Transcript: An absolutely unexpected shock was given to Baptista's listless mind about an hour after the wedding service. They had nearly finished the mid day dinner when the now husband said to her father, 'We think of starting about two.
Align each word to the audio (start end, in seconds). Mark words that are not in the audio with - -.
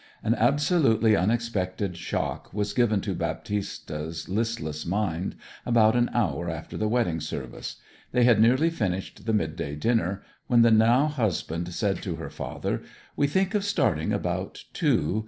An 0.23 0.33
absolutely 0.33 1.15
unexpected 1.15 1.95
shock 1.95 2.51
was 2.51 2.73
given 2.73 3.01
to 3.01 3.13
Baptista's 3.13 4.27
listless 4.27 4.83
mind 4.83 5.35
about 5.63 5.95
an 5.95 6.09
hour 6.11 6.49
after 6.49 6.75
the 6.75 6.87
wedding 6.87 7.19
service. 7.19 7.75
They 8.11 8.23
had 8.23 8.41
nearly 8.41 8.71
finished 8.71 9.27
the 9.27 9.33
mid 9.33 9.55
day 9.55 9.75
dinner 9.75 10.23
when 10.47 10.63
the 10.63 10.71
now 10.71 11.05
husband 11.05 11.71
said 11.75 12.01
to 12.01 12.15
her 12.15 12.31
father, 12.31 12.81
'We 13.15 13.27
think 13.27 13.53
of 13.53 13.63
starting 13.63 14.11
about 14.11 14.63
two. 14.73 15.19